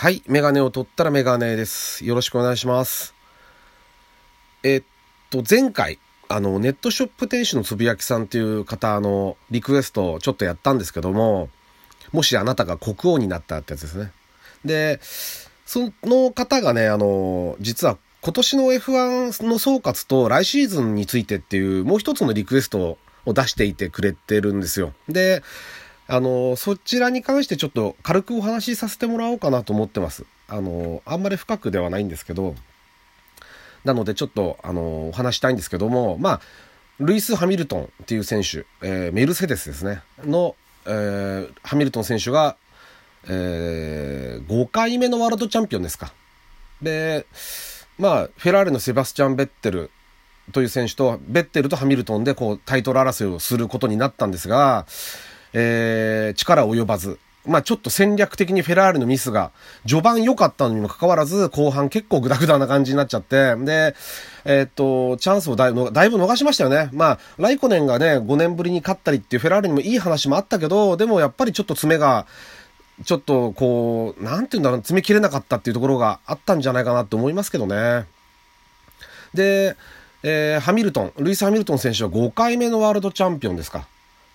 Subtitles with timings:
[0.00, 2.04] はい、メガネを取ったらメガネです。
[2.04, 3.16] よろしくお願いします。
[4.62, 4.82] えっ
[5.28, 11.48] と、前回、あの、ネットショップ店主のつぶやきさんっていう方のリクエストをちょっとやったんですけども、
[12.12, 14.12] もしあなたが国王になったってやつですね。
[14.64, 15.00] で、
[15.66, 24.92] その方がね、あの、実は今年の F1 の総括と来シーズンについてっていうもう一つのリクエストを出していてくれてるんですよ。
[25.08, 25.42] で、
[26.10, 30.24] あの、そちらに関してちょっと軽くお話しさせてもらおうかなと思ってます。
[30.48, 32.54] あの、あんまり深くではないんですけど、
[33.84, 36.40] なのでちょっと、あの、お話したいんですけども、まあ、
[36.98, 42.56] ルイス・ハミルトンっていう選手、えーメルセデスですね、の、えーハミルトン選手が、
[43.28, 46.12] えー5回目のワールドチャンピオンですか。
[46.80, 47.26] で、
[47.98, 49.90] まあ、フェラーレのセバスチャン・ベッテル
[50.52, 54.86] という選手と、ベッテルとハミルトンでこうタイトル争いをすることになったんですが、
[55.52, 57.18] えー力及ばず。
[57.46, 59.52] まあちょっと戦略的にフェラーリのミスが
[59.86, 63.94] 序盤良かったのにもかかわらず後半結構グダグダな感じになっちゃって、で、
[64.44, 66.90] えーっと、チャンスをだいぶ逃しましたよね。
[66.92, 72.26] まあ、ライコネンがね、5年ぶりに勝ったりっていうフェラーリにもいい話もあったけど、でもやっぱりちょっと爪が、
[73.04, 78.04] ちょっとこう、なんて言うんだろう、詰め切れなかったっていうところがあったんじゃないかなって思いますけどね。
[79.32, 79.76] で、
[80.22, 83.86] えーハミルトン、ルイス・ハミルトン選手は5回目のワールドチャンピオンですか。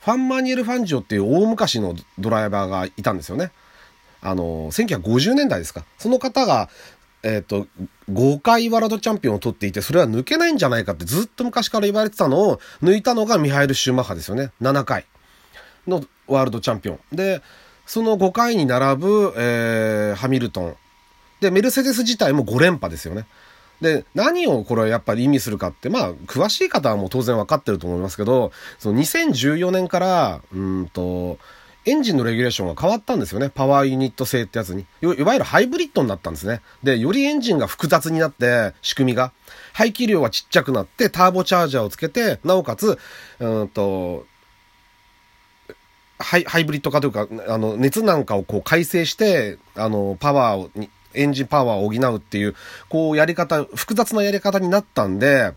[0.03, 3.51] ファン・マニエル・ファンジオっていう大昔のドライバーがいたんですよね。
[4.21, 5.85] あの、1950年代ですか。
[5.97, 6.69] その方が、
[7.23, 7.67] えっ、と、
[8.11, 14.51] 5回ワールドチャンピオンを取っていて、それは抜けないんじゃないかってずっと昔から言われてたのを抜いたのがミハエル・シューマッハですよね。
[14.61, 15.05] 7回
[15.87, 16.99] のワールドチャンピオン。
[17.13, 17.41] で、
[17.85, 20.75] その5回に並ぶ、えーハミルトン。
[21.39, 23.25] で、メルセデス自体も5連覇ですよね。
[23.83, 31.37] で、何をこれやっぱり意味するかって、まあ、詳しい方はもう当然わかってると思いますけど、その2014年から、うんと、
[31.85, 33.49] エンジンのレギュレーションが変わったんですよね。
[33.53, 34.85] パワーユニット製ってやつに。
[35.01, 36.61] いわゆるハイブリッドになったんですね。
[36.81, 39.33] で、よりエンジンが複雑になって、仕組みが。
[39.73, 42.97] 排気量はちっちゃくなって、ターボチャージャーをつけて、なおかつ、
[43.39, 44.25] うんと、
[46.19, 52.55] ハイハイブリッド化というか、あの、熱なんかをこう改正して、あの、パワーをに、エンジンパワーを補うっていう、
[52.89, 55.53] こうやり方、複雑なやり方になったんで、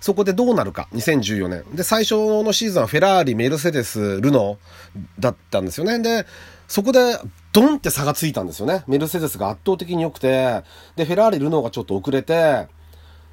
[0.00, 1.64] そこでどうなるか、2014年。
[1.74, 5.98] で、最初のシーズンはフェラーリ、メルセデス、ルノーだったんですよね。
[5.98, 6.26] で、
[6.68, 7.18] そこで、
[7.52, 8.84] ドンって差がついたんですよね。
[8.86, 10.62] メルセデスが圧倒的に良くて、
[10.96, 12.68] で、フェラーリ、ルノーがちょっと遅れて、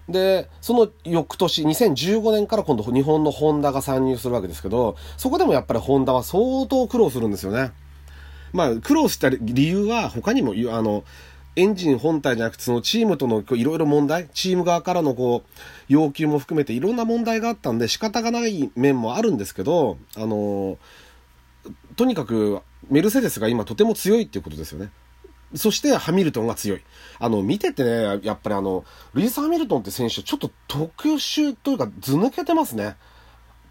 [0.09, 7.71] で、その翌年、2015年から今度日本のホンダが参入するわけですけど、そこでもやっぱりホンダは相当苦労するんですよね。
[8.53, 11.03] まあ、苦労した理由は他にも、あの、
[11.57, 15.49] エンジン本体じゃなくて、そのチームとのいろいろ問題、チーム側からのこう、
[15.87, 20.77] 要求も含めていろんな問題があったんで仕方がない面もあるんですけど、あの、
[21.95, 24.91] とにかくメルセデスが今とても強いっていうことですよね。
[25.55, 26.81] そしてハミルトンが強い。
[27.17, 28.85] あの、見ててね、やっぱりあの、
[29.15, 32.97] ルイス・ハミルトンって選手、ちょっと特殊というか、図抜けてますね。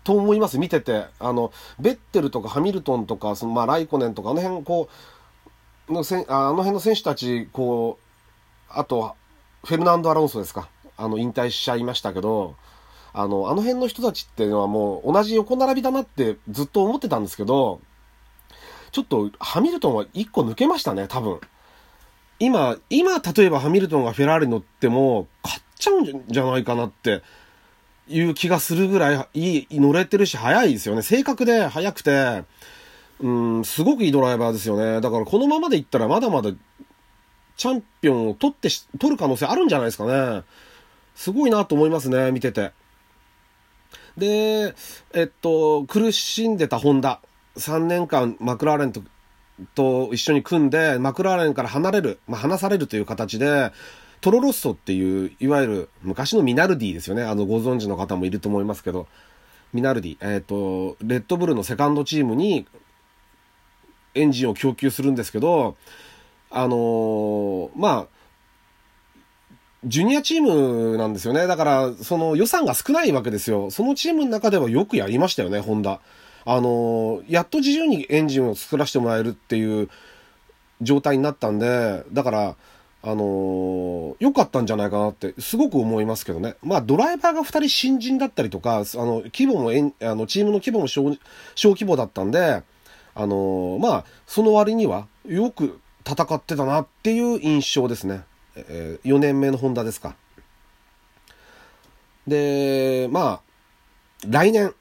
[0.06, 1.06] と思います、見てて。
[1.19, 1.50] あの、
[1.81, 4.89] ベッテルとかハミルトンとか、そのまあ、ライコネンとか、あの辺、こ
[5.89, 8.05] う、のせあの辺の選手たち、こう、
[8.69, 9.17] あと、
[9.65, 10.69] フェルナンド・アロンソですか。
[10.97, 12.55] あの、引退しちゃいましたけど、
[13.12, 17.81] あの、あの辺の人たちっていうのはもう同じ横並びだなってずっと思ってたんですけど、
[18.93, 21.41] ちょっとハミルトンは一個抜けましたね、多分。
[22.38, 27.23] 今、今、例えばハミルトンがフェラーリ乗っても、勝っちゃうんじゃないかなって
[28.09, 31.03] いう気がするぐらいいい、乗れてるし、速いですよね。
[31.03, 32.44] 正確で速くて、
[33.21, 33.31] う
[33.61, 35.00] ん、すごくいいドライバーですよね。
[35.00, 36.50] だからこのままでいったらまだまだ
[37.56, 40.43] チャンピオンを取ってし、取る可能性あるんじゃないですかね。
[41.15, 42.72] すごいなと思いますね、見てて。
[44.17, 44.75] で、
[45.15, 47.21] えっと、苦しんでたホンダ。
[47.56, 49.03] 3年間マクラーレンと
[49.75, 53.73] と一緒に組んで、マクラーレンから離れる、まあ、離されるという形で、
[54.21, 57.22] トロロッソっていう、いわゆる昔のミナルディですよね。
[57.22, 59.06] あの、ご存知の方もいると思いますけど、
[59.72, 62.66] ミナルディ、えっ、と、レッドブルのセカンドチームに
[64.15, 65.76] エンジンを供給するんですけど、
[66.50, 68.06] あのーまあ、
[69.85, 71.46] ジュニアチームなんですよね。
[71.46, 73.70] だから、その予算が少ないわけですよ。
[73.70, 76.00] そのチームの中ではよくやりましたよね、ホンダ。
[76.44, 79.88] あのーやっと自由にエンジンを作らせてもらえるっていう
[80.81, 82.56] 状態になったんで、だから、
[83.06, 86.56] あのー良かったんじゃないかなって、すごく思いますけどね。
[86.62, 91.17] まあ、ドライバーが2人新人だったりとか、あの、規模もえん、あの、チームの規模も小、
[91.55, 92.62] 小規模だったんで、
[93.14, 98.23] あのーまあ、その割には、よく戦ってたなっていう印象ですね。
[98.56, 100.17] え4年目のホンダですか。
[102.26, 103.41] で、まあ、
[104.26, 104.75] 来年、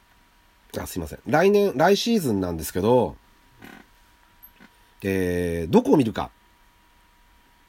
[0.78, 1.18] あ、すいません。
[1.26, 3.16] 来年、来シーズンなんですけど、
[5.02, 6.30] えー、どこを見るか、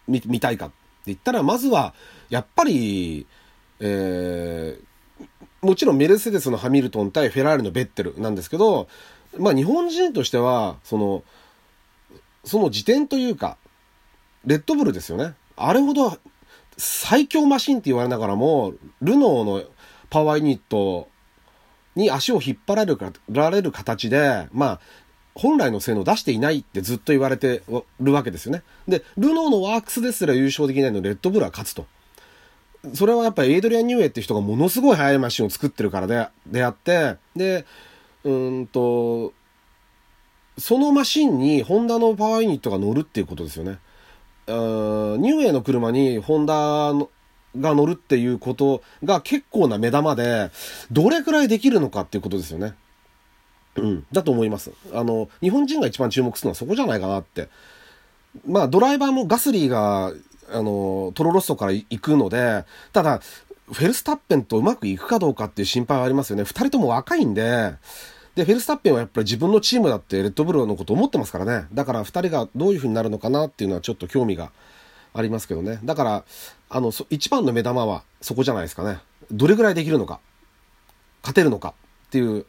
[0.07, 0.75] 見、見たいかって
[1.07, 1.94] 言ったら、まずは、
[2.30, 3.25] やっぱり、
[3.80, 8.88] えー、もちろんメルセデスのハミルトン対フェラーリのベッテルなんですけど、
[9.38, 11.24] まあ日本人としては、その、
[12.44, 13.57] その時点というか、
[14.45, 15.33] レッドブルですよね。
[15.56, 16.18] あれほど
[16.77, 19.63] 最強マシンって言われながらも、ルノーの
[20.09, 21.09] パワーユニット
[21.95, 24.80] に足を引っ張られるられる形で、まあ、
[25.37, 27.61] 本来の性能を出していないってずっと言われて
[27.99, 28.63] るわけですよね。
[28.87, 31.85] で、ルノーのワークスですら優勝できないので、レッドブルは勝つと。
[32.93, 37.65] それはやっぱりエイドリアン・ニューエって人がものすごい速いマシンを作ってるからで、であって、で、
[38.23, 39.33] うんと、
[40.57, 43.79] そのマシンにホンダのパワーユニットが乗るっていうことですよね。
[44.47, 46.93] ニューエの車にホンダ
[47.59, 50.51] が乗るっていうことが結構な目玉で、
[50.91, 52.73] どれくらいできるのかっていうことですよね。
[53.77, 54.71] うん、だと思います。
[54.94, 57.50] あの、日本人が一番注目するのはそこじゃないかなって。
[58.45, 60.13] まあ、ドライバーもガスリーが、
[60.51, 63.21] あの、トロロッソから行くので、ただ、
[63.71, 66.44] フェルスタッペンとうまくいくかどうかっていう心配はありますよね。
[66.44, 67.74] 二人とも若いんで、
[68.35, 71.68] で、フェルスタッペンはやっぱり自分のチームだってレッドブルのこと思ってますからね。
[71.73, 74.51] だから二人がどういう風になるのかなっていうのはちょっと興味が
[75.13, 75.80] ありますけどね。
[75.83, 76.23] だから、
[76.69, 79.00] あの、一番の目玉はそこじゃないですかね。
[79.31, 80.19] どれぐらいできるのか。
[81.23, 81.73] 勝てるのか
[82.07, 82.45] っていう、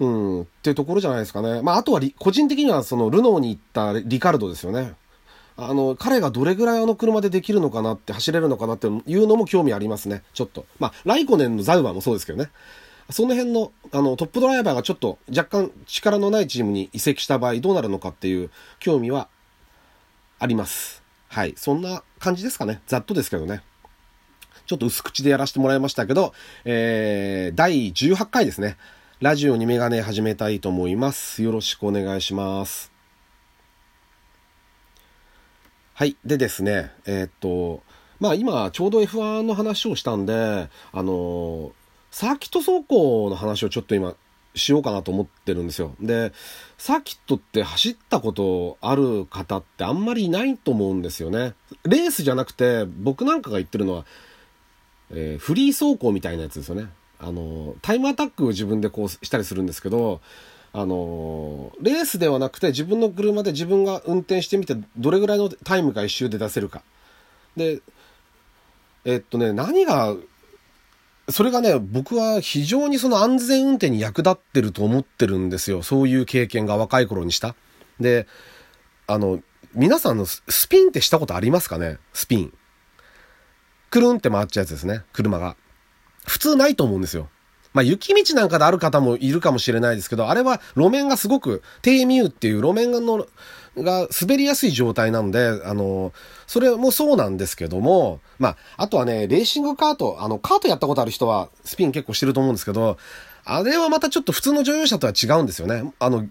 [0.00, 1.62] うん、っていうところじゃないですかね。
[1.62, 4.94] まあ、あとは個人的にはそのルノーに行ったリカルドですよね。
[5.56, 10.22] あの、彼がどれぐらいあの車でできるのかなって走れるのかなっていうのも興味ありますね。
[10.32, 10.66] ちょっと。
[10.78, 12.50] まあ、ライコネンのザウバーもそうですけどね。
[13.10, 19.28] その辺の、あの、トップドライバーがちょっと若干力のないチームに移籍した場合どうなるのかっていう興味は
[20.38, 21.02] あります。
[21.28, 21.54] はい。
[21.56, 22.80] そんな感じですかね。
[22.86, 23.62] ざっとですけどね。
[24.66, 26.32] ちょっと薄口でやらせてもらいましたけど、
[26.64, 28.76] えー、第18回ですね。
[29.22, 31.44] ラジオにメガネ始めたいと思います。
[31.44, 32.90] よろしくお願いします。
[35.94, 36.16] はい。
[36.24, 37.84] でですね、えー、っと、
[38.18, 41.70] まあ今ちょうど F1 の話をしたんで、あの
[42.10, 44.16] サーキット走行の話をちょっと今
[44.56, 45.94] しようかなと思ってるんですよ。
[46.00, 46.32] で、
[46.76, 51.54] サーキットって走ったことある方ってあんまりいないと思うんですよね。
[51.84, 54.04] レースじゃなくて、僕なんかが言ってるのは、
[55.12, 56.88] えー、フリー走行みたいなやつですよね。
[57.22, 60.20] あの、タイムアタックを自分でこうしたりするんですけど、
[60.74, 66.82] あのレースではなくて自分の車で自分が運転してみてどれぐらいのタイムが一周で出せるか。
[67.56, 67.82] で、
[69.04, 70.16] えっとね、何が
[71.28, 75.82] それがね、僕は非常にその安全運転に役立ってると思ってるんですよ。
[75.82, 77.54] そういう経験が若い頃にした。
[78.00, 78.26] で、
[79.06, 79.40] あの、
[79.74, 81.98] 皆さんのスピンってしたことありますかね？
[82.12, 82.52] スピン。
[83.90, 85.02] くるんって回っちゃうやつですね。
[85.12, 85.54] 車が。
[86.26, 87.28] 普通ないと思うんですよ。
[87.72, 93.26] まあ、雪道なんかである方もいるかもしれないですけど、あれは路面がすごく低ミューっていう路面の
[93.78, 96.12] が滑りやすい状態なので、あの、
[96.46, 102.98] それもそうなんですけども、まあ、あとはね、レーシングカート、あの、カートやったことある人はスピン結構してると思うんですけど、
[103.44, 105.92] あれはまたちょっと普通の乗用車とは違うんですよね。
[105.98, 106.28] あの、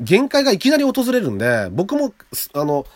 [0.00, 2.12] 限界がいきなり訪れるんで、僕も、
[2.54, 2.86] あの、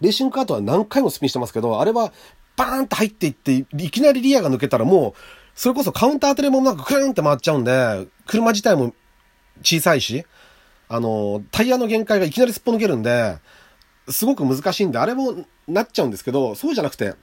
[0.00, 2.12] レーシングカートは何回もスピンしてますけど、あれは
[2.58, 5.20] バーンと入っていって、いきなりリアが抜けたらもう、
[5.54, 8.94] それこそカウンター当てるもなくクーンって回っちゃうんで、車自体も
[9.62, 10.26] 小さいし、
[10.88, 13.38] あの、タイヤの限界がいきなりすっぽ抜けるんで、
[14.08, 17.14] すごく難しいんで、あれもなっちゃうんですけど、そうじゃなくて、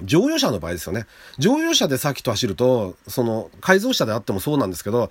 [0.00, 1.06] 乗用車の場合ですよね。
[1.38, 5.10] 乗用車でサーキット走ると、その、改造車であってもそうなんですけど、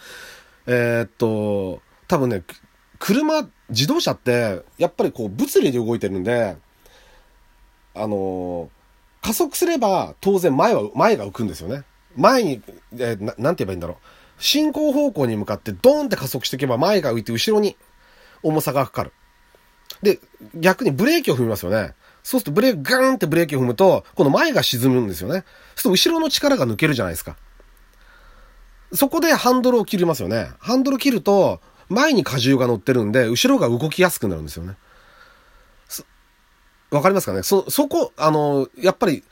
[0.65, 2.43] えー、っと、多分ね、
[2.99, 6.55] 車、自動車って、やっぱりこう、物理で動いてるんで、
[7.93, 8.69] あの
[9.21, 11.83] 加速すれば当然前は、前が浮くんですよね。
[12.15, 12.61] 前に、
[12.93, 14.43] えー、ななんて言えばいいんだろう。
[14.43, 17.77] 進行方向に向かってドーンって加速していけば前が浮いて後ろに
[18.41, 19.13] 重さがかかる。
[20.01, 20.19] で、
[20.55, 21.93] 逆にブレーキを踏みますよね。
[22.23, 25.43] そうするとブレーキ、ガーンってブレーキを踏むと、この前が沈むんですよね。
[25.75, 27.37] そうすると後ろの力が抜けるじゃないですか。
[28.93, 30.49] そこでハンドルを切りますよね。
[30.59, 34.75] ハンドル切ると、前に荷重が乗ってるんで、後ろが動きやすくなるんですよね。
[36.91, 37.41] わかりますかね？
[37.41, 39.23] そ、そこ、あの、やっぱり、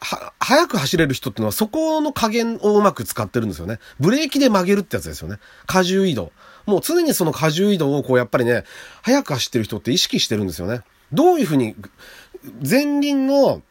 [0.00, 3.78] は、速く走れる人っていうのはそこの加減をうまく使ってるんですよね。
[3.98, 5.38] ブレーキで曲げるってやつですよね。
[5.72, 6.32] 荷重移動。
[6.66, 8.64] もう常にその荷重移動をこうやっぱりね、
[9.02, 10.82] 速く走ってる人って意識してるんですよね。
[11.12, 11.74] どういうふうに、
[12.68, 13.62] 前輪の、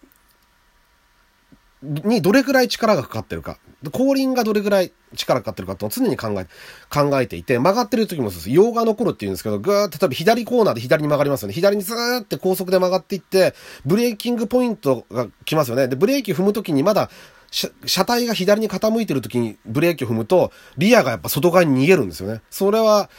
[1.82, 3.58] にどれくらい力がかかってるか。
[3.92, 6.48] 後輪がどれくらい力かかってるかっていうのを常に考え、
[6.90, 8.50] 考えていて、曲がってる時もそうです。
[8.50, 11.54] 洋が残るって言うんですけど、ぐーって、例えば左コーナーで左に曲がりますよね。
[11.54, 13.54] 左にずーって高速で曲がっていって、
[13.86, 15.88] ブレーキングポイントが来ますよね。
[15.88, 17.10] で、ブレーキ踏む時にまだ、
[17.52, 22.42] 車体が左に傾いてる時にブレーキを踏むと、リアがやっぱ外側に逃げるんですよね。
[22.50, 23.10] それは、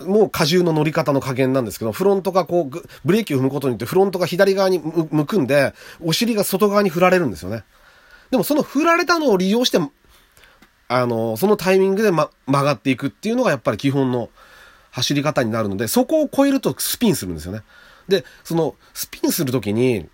[0.00, 7.64] もう荷重の乗り方の加減なんですけど、フロントがこう、ブレーキを踏むことによってフロントが左側に向くんで、お尻が外側に振られるんですよね。
[8.32, 9.78] でもその振られたのを利用して、
[10.88, 14.30] あの、そのタイミングで、ま、曲がっていくっていうのがやっぱり基本の
[14.90, 17.60] 走り方になるので、そこを超えるとスピンするんですよね。
[18.08, 20.08] で、そのスピンするときに、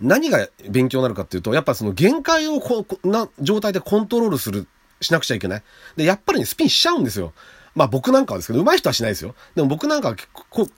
[0.00, 4.66] 何が勉強になるかっていうと、やっぱその限界をこな状態でコントロールする、
[5.02, 5.62] しなくちゃいけない。
[5.96, 7.34] で、やっぱりね、スピンしちゃうんですよ。
[7.74, 9.34] まあ僕なんかはですけど、上手い人はしないですよ。
[9.54, 10.16] でも僕なんかは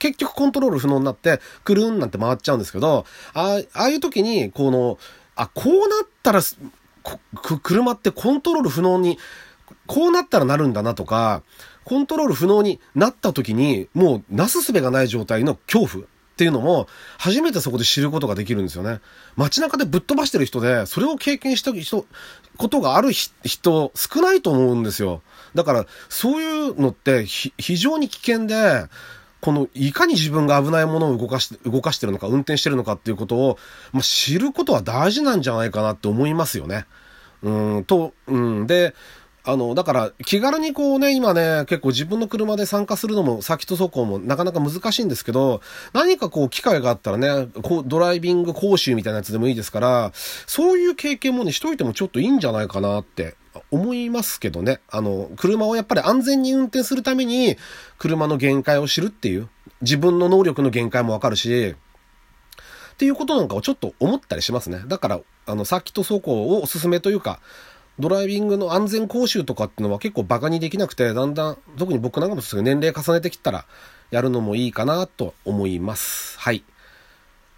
[0.00, 4.98] 結局コントロール不能になって、くるんなんて回っちゃうんですけど、ああいう時に、この、
[5.36, 6.40] あ、こうなったら、
[7.62, 9.18] 車ってコントロール不能に、
[9.86, 11.42] こうなったらなるんだなとか、
[11.84, 16.06] コントロール不能になった時に、もうなすすべがない状態の恐怖。
[16.32, 19.00] っていうのも、初めてそこで知ることができるんですよね。
[19.36, 22.06] 街中でぶっ飛ばしてる人で、それを経験した人、
[22.56, 25.20] ことがある人、少ないと思うんですよ。
[25.54, 28.86] だから、そういうのって非常に危険で、
[29.42, 33.58] この、いかに自分が危ないものを動かして、動かしてるのか、運転してるのかっていうことを、
[33.92, 36.86] まあ、知ることは大事なんじゃないかなって思いますよね。
[37.42, 38.94] うん、と、うん、で、
[39.44, 45.60] あの、だから、気軽にこうね、今ね、結構自分の車で参加するのも、先と走行もなかなか難しいんですけど、
[45.92, 53.34] 何かこう、機会があったらね、こう、ドライビング講習みたいなやつでもいいですから、そういう経験もね、しといてもちょっといいんじゃないかなって
[53.70, 54.80] 思いますけどね。
[54.90, 57.56] あの、車をやっぱり安全に運転するために、
[57.98, 59.48] 車の限界を知るっていう、
[59.80, 61.74] 自分の能力の限界もわかるし、
[62.92, 64.82] っていうことなんかをちょっと思ったりしますね。
[64.86, 67.40] だから、あの、サーキット走行をおすすめというか、
[67.98, 73.66] ドライビングの安全講習とかっていうのは結構バカにできなくて、だんだん、特に僕なんかもすぐ年齢重ねてきたら、
[74.10, 76.38] やるのもいいかなと思います。
[76.38, 76.64] はい。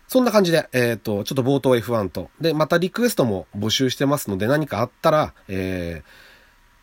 [0.08, 6.08] そんな感じで、えっ、ー、と、ちょっと冒頭 F1 と、で、またリクエストも募集してますので、何かあったら、えー、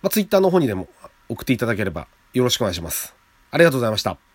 [0.01, 0.87] まあ、Twitter の方にでも
[1.29, 3.15] 送っていただければよろしくお願いします。
[3.51, 4.30] ありがとうございました。